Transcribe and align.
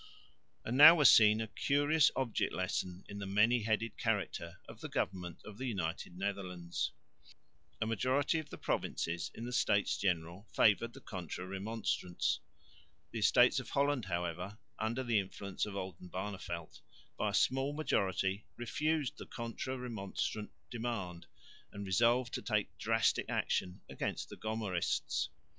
And 0.65 0.77
now 0.77 0.95
was 0.95 1.11
seen 1.11 1.39
a 1.39 1.47
curious 1.47 2.09
object 2.15 2.53
lesson 2.55 3.03
in 3.07 3.19
the 3.19 3.27
many 3.27 3.61
headed 3.61 3.99
character 3.99 4.57
of 4.67 4.81
the 4.81 4.89
government 4.89 5.43
of 5.45 5.59
the 5.59 5.67
United 5.67 6.17
Netherlands. 6.17 6.91
A 7.79 7.85
majority 7.85 8.39
of 8.39 8.49
the 8.49 8.57
provinces 8.57 9.29
in 9.35 9.45
the 9.45 9.53
States 9.53 9.95
General 9.99 10.47
favoured 10.55 10.93
the 10.93 11.01
Contra 11.01 11.45
Remonstrants. 11.45 12.39
The 13.11 13.19
Estates 13.19 13.59
of 13.59 13.69
Holland, 13.69 14.05
however, 14.05 14.57
under 14.79 15.03
the 15.03 15.19
influence 15.19 15.67
of 15.67 15.75
Oldenbarneveldt 15.75 16.81
by 17.15 17.29
a 17.29 17.33
small 17.35 17.71
majority 17.71 18.47
refused 18.57 19.17
the 19.19 19.27
Contra 19.27 19.77
Remonstrant 19.77 20.49
demand 20.71 21.27
and 21.71 21.85
resolved 21.85 22.33
to 22.33 22.41
take 22.41 22.75
drastic 22.79 23.29
action 23.29 23.81
against 23.87 24.29
the 24.29 24.35
Gomarists. 24.37 25.29